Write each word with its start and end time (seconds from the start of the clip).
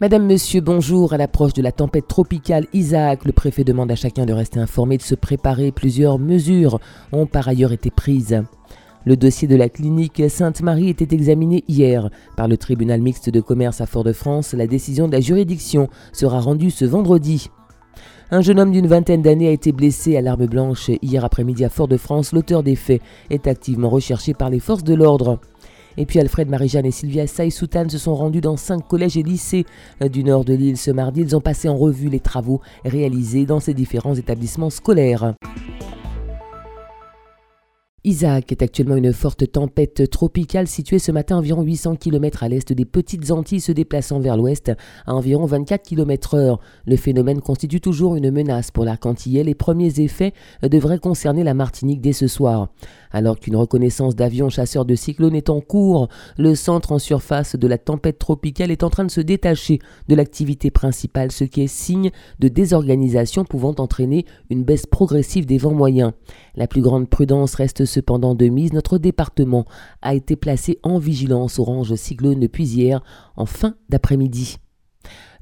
Madame, 0.00 0.26
Monsieur, 0.26 0.62
bonjour. 0.62 1.12
À 1.12 1.18
l'approche 1.18 1.52
de 1.52 1.60
la 1.60 1.72
tempête 1.72 2.08
tropicale 2.08 2.66
Isaac, 2.72 3.26
le 3.26 3.32
préfet 3.32 3.64
demande 3.64 3.92
à 3.92 3.96
chacun 3.96 4.24
de 4.24 4.32
rester 4.32 4.58
informé, 4.58 4.96
de 4.96 5.02
se 5.02 5.14
préparer. 5.14 5.72
Plusieurs 5.72 6.18
mesures 6.18 6.80
ont 7.12 7.26
par 7.26 7.48
ailleurs 7.48 7.72
été 7.72 7.90
prises. 7.90 8.42
Le 9.04 9.18
dossier 9.18 9.46
de 9.46 9.56
la 9.56 9.68
clinique 9.68 10.22
Sainte-Marie 10.30 10.88
était 10.88 11.14
examiné 11.14 11.64
hier 11.68 12.08
par 12.34 12.48
le 12.48 12.56
tribunal 12.56 13.02
mixte 13.02 13.28
de 13.28 13.42
commerce 13.42 13.82
à 13.82 13.86
Fort-de-France. 13.86 14.54
La 14.54 14.66
décision 14.66 15.06
de 15.06 15.12
la 15.12 15.20
juridiction 15.20 15.90
sera 16.14 16.40
rendue 16.40 16.70
ce 16.70 16.86
vendredi. 16.86 17.50
Un 18.30 18.40
jeune 18.40 18.58
homme 18.58 18.72
d'une 18.72 18.86
vingtaine 18.86 19.20
d'années 19.20 19.48
a 19.48 19.52
été 19.52 19.70
blessé 19.70 20.16
à 20.16 20.22
l'arme 20.22 20.46
blanche 20.46 20.90
hier 21.02 21.26
après-midi 21.26 21.62
à 21.62 21.68
Fort-de-France. 21.68 22.32
L'auteur 22.32 22.62
des 22.62 22.76
faits 22.76 23.02
est 23.28 23.46
activement 23.46 23.90
recherché 23.90 24.32
par 24.32 24.48
les 24.48 24.60
forces 24.60 24.84
de 24.84 24.94
l'ordre. 24.94 25.40
Et 25.96 26.06
puis 26.06 26.20
Alfred 26.20 26.48
Marie-Jeanne 26.48 26.86
et 26.86 26.90
Sylvia 26.90 27.26
Saï-Soutane 27.26 27.90
se 27.90 27.98
sont 27.98 28.14
rendus 28.14 28.40
dans 28.40 28.56
cinq 28.56 28.86
collèges 28.86 29.16
et 29.16 29.22
lycées 29.22 29.66
euh, 30.02 30.08
du 30.08 30.24
nord 30.24 30.44
de 30.44 30.54
l'île 30.54 30.76
ce 30.76 30.90
mardi. 30.90 31.20
Ils 31.22 31.36
ont 31.36 31.40
passé 31.40 31.68
en 31.68 31.76
revue 31.76 32.08
les 32.08 32.20
travaux 32.20 32.60
réalisés 32.84 33.46
dans 33.46 33.60
ces 33.60 33.74
différents 33.74 34.14
établissements 34.14 34.70
scolaires. 34.70 35.34
Isaac 38.02 38.50
est 38.50 38.62
actuellement 38.62 38.96
une 38.96 39.12
forte 39.12 39.52
tempête 39.52 40.08
tropicale 40.08 40.66
située 40.66 40.98
ce 40.98 41.12
matin 41.12 41.36
à 41.36 41.38
environ 41.38 41.60
800 41.60 41.96
km 41.96 42.42
à 42.42 42.48
l'est 42.48 42.72
des 42.72 42.86
Petites 42.86 43.30
Antilles 43.30 43.60
se 43.60 43.72
déplaçant 43.72 44.20
vers 44.20 44.38
l'ouest 44.38 44.72
à 45.04 45.14
environ 45.14 45.44
24 45.44 45.82
km 45.82 46.34
heure. 46.34 46.60
Le 46.86 46.96
phénomène 46.96 47.42
constitue 47.42 47.82
toujours 47.82 48.16
une 48.16 48.30
menace 48.30 48.70
pour 48.70 48.86
l'arc 48.86 49.04
antillais. 49.04 49.44
Les 49.44 49.54
premiers 49.54 50.00
effets 50.00 50.32
devraient 50.62 50.98
concerner 50.98 51.44
la 51.44 51.52
Martinique 51.52 52.00
dès 52.00 52.14
ce 52.14 52.26
soir. 52.26 52.70
Alors 53.10 53.38
qu'une 53.38 53.56
reconnaissance 53.56 54.14
d'avions 54.14 54.48
chasseurs 54.48 54.84
de 54.84 54.94
cyclones 54.94 55.34
est 55.34 55.50
en 55.50 55.60
cours, 55.60 56.08
le 56.38 56.54
centre 56.54 56.92
en 56.92 56.98
surface 56.98 57.56
de 57.56 57.66
la 57.66 57.78
tempête 57.78 58.18
tropicale 58.18 58.70
est 58.70 58.84
en 58.84 58.90
train 58.90 59.04
de 59.04 59.10
se 59.10 59.20
détacher 59.20 59.80
de 60.08 60.14
l'activité 60.14 60.70
principale, 60.70 61.32
ce 61.32 61.44
qui 61.44 61.62
est 61.62 61.66
signe 61.66 62.10
de 62.38 62.48
désorganisation 62.48 63.44
pouvant 63.44 63.74
entraîner 63.78 64.26
une 64.48 64.64
baisse 64.64 64.86
progressive 64.86 65.46
des 65.46 65.58
vents 65.58 65.74
moyens. 65.74 66.12
La 66.54 66.66
plus 66.66 66.82
grande 66.82 67.08
prudence 67.08 67.54
reste 67.54 67.84
cependant 67.84 68.34
de 68.34 68.46
mise. 68.46 68.72
Notre 68.72 68.98
département 68.98 69.64
a 70.02 70.14
été 70.14 70.36
placé 70.36 70.78
en 70.82 70.98
vigilance 70.98 71.58
orange 71.58 71.94
cyclone 71.94 72.40
depuis 72.40 72.66
hier 72.66 73.02
en 73.36 73.46
fin 73.46 73.74
d'après-midi. 73.88 74.58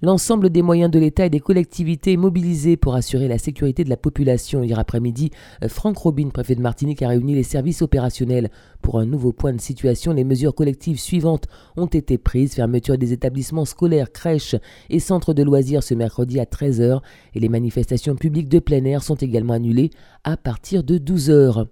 L'ensemble 0.00 0.50
des 0.50 0.62
moyens 0.62 0.92
de 0.92 1.00
l'État 1.00 1.26
et 1.26 1.30
des 1.30 1.40
collectivités 1.40 2.16
mobilisés 2.16 2.76
pour 2.76 2.94
assurer 2.94 3.26
la 3.26 3.36
sécurité 3.36 3.82
de 3.82 3.90
la 3.90 3.96
population. 3.96 4.62
Hier 4.62 4.78
après-midi, 4.78 5.30
euh, 5.64 5.68
Franck 5.68 5.98
Robin, 5.98 6.28
préfet 6.28 6.54
de 6.54 6.60
Martinique, 6.60 7.02
a 7.02 7.08
réuni 7.08 7.34
les 7.34 7.42
services 7.42 7.82
opérationnels 7.82 8.48
pour 8.80 9.00
un 9.00 9.06
nouveau 9.06 9.32
point 9.32 9.52
de 9.52 9.60
situation. 9.60 10.12
Les 10.12 10.22
mesures 10.22 10.54
collectives 10.54 11.00
suivantes 11.00 11.46
ont 11.76 11.86
été 11.86 12.16
prises. 12.16 12.54
Fermeture 12.54 12.96
des 12.96 13.12
établissements 13.12 13.64
scolaires, 13.64 14.12
crèches 14.12 14.54
et 14.88 15.00
centres 15.00 15.34
de 15.34 15.42
loisirs 15.42 15.82
ce 15.82 15.94
mercredi 15.94 16.38
à 16.38 16.44
13h 16.44 17.00
et 17.34 17.40
les 17.40 17.48
manifestations 17.48 18.14
publiques 18.14 18.48
de 18.48 18.60
plein 18.60 18.84
air 18.84 19.02
sont 19.02 19.16
également 19.16 19.54
annulées 19.54 19.90
à 20.22 20.36
partir 20.36 20.84
de 20.84 20.98
12h. 20.98 21.66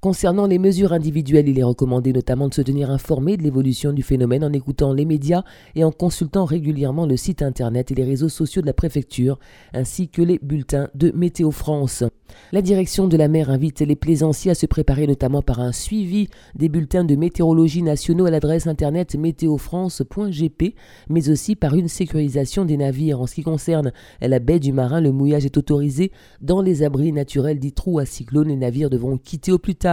Concernant 0.00 0.46
les 0.46 0.60
mesures 0.60 0.92
individuelles, 0.92 1.48
il 1.48 1.58
est 1.58 1.64
recommandé 1.64 2.12
notamment 2.12 2.46
de 2.46 2.54
se 2.54 2.62
tenir 2.62 2.88
informé 2.88 3.36
de 3.36 3.42
l'évolution 3.42 3.92
du 3.92 4.04
phénomène 4.04 4.44
en 4.44 4.52
écoutant 4.52 4.92
les 4.92 5.04
médias 5.04 5.42
et 5.74 5.82
en 5.82 5.90
consultant 5.90 6.44
régulièrement 6.44 7.04
le 7.04 7.16
site 7.16 7.42
internet 7.42 7.90
et 7.90 7.96
les 7.96 8.04
réseaux 8.04 8.28
sociaux 8.28 8.62
de 8.62 8.68
la 8.68 8.72
préfecture, 8.72 9.40
ainsi 9.74 10.08
que 10.08 10.22
les 10.22 10.38
bulletins 10.40 10.88
de 10.94 11.10
Météo 11.16 11.50
France. 11.50 12.04
La 12.52 12.62
direction 12.62 13.08
de 13.08 13.16
la 13.16 13.26
mer 13.26 13.50
invite 13.50 13.80
les 13.80 13.96
plaisanciers 13.96 14.52
à 14.52 14.54
se 14.54 14.66
préparer 14.66 15.08
notamment 15.08 15.42
par 15.42 15.58
un 15.58 15.72
suivi 15.72 16.28
des 16.54 16.68
bulletins 16.68 17.02
de 17.02 17.16
météorologie 17.16 17.82
nationaux 17.82 18.26
à 18.26 18.30
l'adresse 18.30 18.68
internet 18.68 19.16
météofrance.gp, 19.16 20.74
mais 21.08 21.28
aussi 21.28 21.56
par 21.56 21.74
une 21.74 21.88
sécurisation 21.88 22.64
des 22.64 22.76
navires. 22.76 23.20
En 23.20 23.26
ce 23.26 23.34
qui 23.34 23.42
concerne 23.42 23.92
la 24.20 24.38
baie 24.38 24.60
du 24.60 24.72
Marin, 24.72 25.00
le 25.00 25.10
mouillage 25.10 25.46
est 25.46 25.56
autorisé 25.56 26.12
dans 26.40 26.62
les 26.62 26.84
abris 26.84 27.12
naturels 27.12 27.58
dits 27.58 27.72
trous 27.72 27.98
à 27.98 28.04
cyclones. 28.04 28.48
Les 28.48 28.56
navires 28.56 28.90
devront 28.90 29.16
quitter 29.16 29.50
au 29.50 29.58
plus 29.58 29.74
tard 29.74 29.87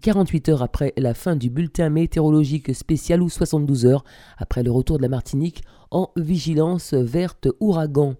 48 0.00 0.48
heures 0.48 0.62
après 0.62 0.92
la 0.96 1.14
fin 1.14 1.36
du 1.36 1.50
bulletin 1.50 1.88
météorologique 1.88 2.74
spécial 2.74 3.22
ou 3.22 3.28
72 3.28 3.86
heures 3.86 4.04
après 4.38 4.62
le 4.62 4.70
retour 4.70 4.98
de 4.98 5.02
la 5.02 5.08
Martinique 5.08 5.62
en 5.90 6.10
vigilance 6.16 6.94
verte 6.94 7.48
ouragan. 7.60 8.14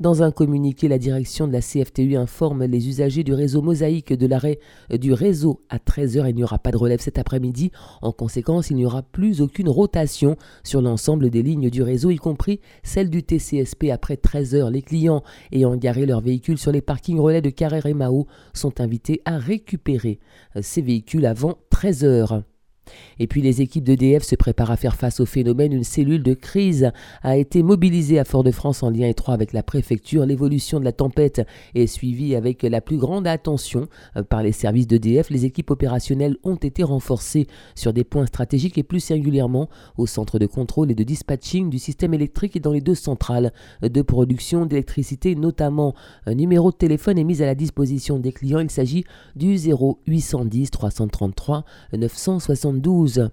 Dans 0.00 0.22
un 0.22 0.30
communiqué, 0.30 0.88
la 0.88 0.96
direction 0.96 1.46
de 1.46 1.52
la 1.52 1.60
CFTU 1.60 2.16
informe 2.16 2.64
les 2.64 2.88
usagers 2.88 3.22
du 3.22 3.34
réseau 3.34 3.60
Mosaïque 3.60 4.14
de 4.14 4.26
l'arrêt 4.26 4.58
du 4.90 5.12
réseau 5.12 5.60
à 5.68 5.76
13h. 5.76 6.26
Il 6.26 6.36
n'y 6.36 6.42
aura 6.42 6.58
pas 6.58 6.70
de 6.70 6.78
relève 6.78 7.00
cet 7.00 7.18
après-midi. 7.18 7.70
En 8.00 8.10
conséquence, 8.10 8.70
il 8.70 8.76
n'y 8.76 8.86
aura 8.86 9.02
plus 9.02 9.42
aucune 9.42 9.68
rotation 9.68 10.36
sur 10.64 10.80
l'ensemble 10.80 11.28
des 11.28 11.42
lignes 11.42 11.68
du 11.68 11.82
réseau, 11.82 12.08
y 12.08 12.16
compris 12.16 12.60
celle 12.82 13.10
du 13.10 13.22
TCSP 13.22 13.90
après 13.92 14.14
13h. 14.14 14.70
Les 14.70 14.80
clients 14.80 15.22
ayant 15.52 15.76
garé 15.76 16.06
leurs 16.06 16.22
véhicules 16.22 16.56
sur 16.56 16.72
les 16.72 16.80
parkings 16.80 17.20
relais 17.20 17.42
de 17.42 17.50
Carrère 17.50 17.84
et 17.84 17.92
Mao 17.92 18.26
sont 18.54 18.80
invités 18.80 19.20
à 19.26 19.36
récupérer 19.36 20.18
ces 20.62 20.80
véhicules 20.80 21.26
avant 21.26 21.58
13h. 21.70 22.42
Et 23.18 23.26
puis 23.26 23.42
les 23.42 23.60
équipes 23.60 23.84
d'EDF 23.84 24.22
se 24.22 24.34
préparent 24.34 24.70
à 24.70 24.76
faire 24.76 24.96
face 24.96 25.20
au 25.20 25.26
phénomène. 25.26 25.72
Une 25.72 25.84
cellule 25.84 26.22
de 26.22 26.34
crise 26.34 26.90
a 27.22 27.36
été 27.36 27.62
mobilisée 27.62 28.18
à 28.18 28.24
Fort-de-France 28.24 28.82
en 28.82 28.90
lien 28.90 29.06
étroit 29.06 29.34
avec 29.34 29.52
la 29.52 29.62
préfecture. 29.62 30.26
L'évolution 30.26 30.80
de 30.80 30.84
la 30.84 30.92
tempête 30.92 31.42
est 31.74 31.86
suivie 31.86 32.34
avec 32.34 32.62
la 32.62 32.80
plus 32.80 32.98
grande 32.98 33.26
attention 33.26 33.88
euh, 34.16 34.22
par 34.22 34.42
les 34.42 34.52
services 34.52 34.86
d'EDF. 34.86 35.30
Les 35.30 35.44
équipes 35.44 35.70
opérationnelles 35.70 36.36
ont 36.44 36.56
été 36.56 36.82
renforcées 36.82 37.46
sur 37.74 37.92
des 37.92 38.04
points 38.04 38.26
stratégiques 38.26 38.78
et 38.78 38.82
plus 38.82 39.00
singulièrement 39.00 39.68
au 39.96 40.06
centre 40.06 40.38
de 40.38 40.46
contrôle 40.46 40.90
et 40.90 40.94
de 40.94 41.04
dispatching 41.04 41.70
du 41.70 41.78
système 41.78 42.14
électrique 42.14 42.56
et 42.56 42.60
dans 42.60 42.72
les 42.72 42.80
deux 42.80 42.94
centrales 42.94 43.52
de 43.82 44.02
production 44.02 44.66
d'électricité, 44.66 45.34
notamment 45.34 45.94
un 46.26 46.34
numéro 46.34 46.70
de 46.70 46.76
téléphone 46.76 47.18
est 47.18 47.24
mis 47.24 47.42
à 47.42 47.46
la 47.46 47.54
disposition 47.54 48.18
des 48.18 48.32
clients. 48.32 48.60
Il 48.60 48.70
s'agit 48.70 49.04
du 49.36 49.56
0810 49.56 50.70
333 50.70 51.64
972. 52.80 53.30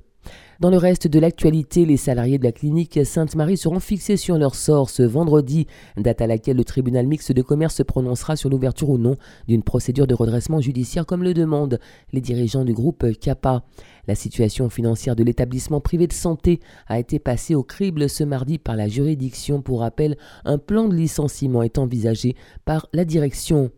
Dans 0.60 0.72
le 0.72 0.78
reste 0.78 1.08
de 1.08 1.20
l'actualité, 1.20 1.86
les 1.86 1.98
salariés 1.98 2.40
de 2.40 2.44
la 2.44 2.52
clinique 2.52 3.06
Sainte-Marie 3.06 3.58
seront 3.58 3.80
fixés 3.80 4.18
sur 4.18 4.40
leur 4.40 4.56
sort 4.56 4.90
ce 4.90 5.04
vendredi, 5.04 5.68
date 5.98 6.20
à 6.20 6.28
laquelle 6.28 6.58
le 6.58 6.64
tribunal 6.64 7.06
mixte 7.06 7.32
de 7.32 7.44
commerce 7.44 7.76
se 7.76 7.84
prononcera 7.84 8.36
sur 8.36 8.50
l'ouverture 8.50 8.90
ou 8.90 8.98
non 8.98 9.18
d'une 9.48 9.62
procédure 9.62 10.08
de 10.08 10.16
redressement 10.16 10.60
judiciaire 10.60 11.06
comme 11.06 11.24
le 11.24 11.36
demandent 11.36 11.80
les 12.12 12.22
dirigeants 12.22 12.66
du 12.66 12.74
groupe 12.74 13.06
CAPA. 13.22 13.64
La 14.08 14.16
situation 14.16 14.68
financière 14.70 15.16
de 15.16 15.24
l'établissement 15.24 15.80
privé 15.80 16.08
de 16.08 16.14
santé 16.14 16.60
a 16.88 16.98
été 16.98 17.20
passée 17.20 17.54
au 17.54 17.64
crible 17.64 18.10
ce 18.10 18.24
mardi 18.24 18.58
par 18.58 18.76
la 18.76 18.88
juridiction. 18.88 19.62
Pour 19.62 19.82
rappel, 19.82 20.18
un 20.44 20.58
plan 20.58 20.88
de 20.88 20.96
licenciement 20.96 21.62
est 21.62 21.78
envisagé 21.78 22.36
par 22.66 22.88
la 22.94 23.06
direction. 23.06 23.70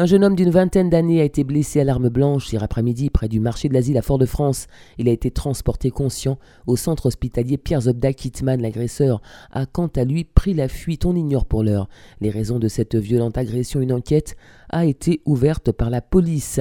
Un 0.00 0.06
jeune 0.06 0.22
homme 0.22 0.36
d'une 0.36 0.50
vingtaine 0.50 0.90
d'années 0.90 1.20
a 1.20 1.24
été 1.24 1.42
blessé 1.42 1.80
à 1.80 1.84
l'arme 1.84 2.08
blanche 2.08 2.52
hier 2.52 2.62
après-midi 2.62 3.10
près 3.10 3.26
du 3.26 3.40
marché 3.40 3.68
de 3.68 3.74
l'asile 3.74 3.98
à 3.98 4.02
Fort-de-France. 4.02 4.68
Il 4.96 5.08
a 5.08 5.10
été 5.10 5.32
transporté 5.32 5.90
conscient 5.90 6.38
au 6.68 6.76
centre 6.76 7.06
hospitalier 7.06 7.58
Pierre 7.58 7.80
Zobda 7.80 8.12
Kittman. 8.12 8.62
L'agresseur 8.62 9.20
a 9.50 9.66
quant 9.66 9.88
à 9.88 10.04
lui 10.04 10.22
pris 10.22 10.54
la 10.54 10.68
fuite. 10.68 11.04
On 11.04 11.16
ignore 11.16 11.46
pour 11.46 11.64
l'heure 11.64 11.88
les 12.20 12.30
raisons 12.30 12.60
de 12.60 12.68
cette 12.68 12.94
violente 12.94 13.36
agression. 13.38 13.80
Une 13.80 13.92
enquête 13.92 14.36
a 14.68 14.86
été 14.86 15.20
ouverte 15.24 15.72
par 15.72 15.90
la 15.90 16.00
police. 16.00 16.60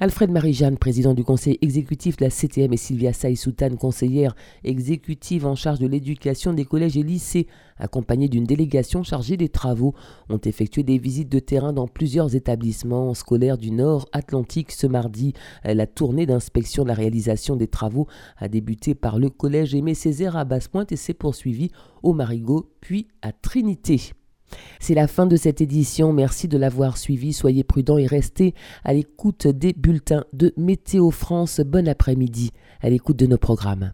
Alfred 0.00 0.30
Marie-Jeanne, 0.30 0.76
président 0.76 1.14
du 1.14 1.24
conseil 1.24 1.58
exécutif 1.62 2.16
de 2.16 2.24
la 2.24 2.30
CTM, 2.30 2.72
et 2.72 2.76
Sylvia 2.76 3.12
Saï-Soutane, 3.12 3.76
conseillère 3.76 4.34
exécutive 4.64 5.46
en 5.46 5.54
charge 5.54 5.78
de 5.78 5.86
l'éducation 5.86 6.52
des 6.52 6.64
collèges 6.64 6.96
et 6.96 7.02
lycées, 7.02 7.46
accompagnés 7.78 8.28
d'une 8.28 8.44
délégation 8.44 9.02
chargée 9.02 9.36
des 9.36 9.48
travaux, 9.48 9.94
ont 10.28 10.40
effectué 10.44 10.82
des 10.82 10.98
visites 10.98 11.30
de 11.30 11.38
terrain 11.38 11.72
dans 11.72 11.86
plusieurs 11.86 12.34
établissements 12.34 13.14
scolaires 13.14 13.56
du 13.56 13.70
Nord 13.70 14.06
Atlantique 14.12 14.72
ce 14.72 14.86
mardi. 14.86 15.32
La 15.64 15.86
tournée 15.86 16.26
d'inspection 16.26 16.82
de 16.82 16.88
la 16.88 16.94
réalisation 16.94 17.56
des 17.56 17.68
travaux 17.68 18.08
a 18.36 18.48
débuté 18.48 18.94
par 18.94 19.18
le 19.18 19.30
collège 19.30 19.74
Aimé 19.74 19.94
Césaire 19.94 20.36
à 20.36 20.44
Basse-Pointe 20.44 20.92
et 20.92 20.96
s'est 20.96 21.14
poursuivi 21.14 21.70
au 22.02 22.12
Marigot 22.12 22.68
puis 22.80 23.06
à 23.22 23.32
Trinité. 23.32 24.12
C'est 24.80 24.94
la 24.94 25.06
fin 25.06 25.26
de 25.26 25.36
cette 25.36 25.60
édition. 25.60 26.12
Merci 26.12 26.48
de 26.48 26.58
l'avoir 26.58 26.96
suivi. 26.96 27.32
Soyez 27.32 27.64
prudents 27.64 27.98
et 27.98 28.06
restez 28.06 28.54
à 28.84 28.92
l'écoute 28.92 29.46
des 29.46 29.72
bulletins 29.72 30.24
de 30.32 30.52
Météo 30.56 31.10
France. 31.10 31.60
Bon 31.60 31.88
après-midi 31.88 32.50
à 32.80 32.90
l'écoute 32.90 33.16
de 33.16 33.26
nos 33.26 33.38
programmes. 33.38 33.92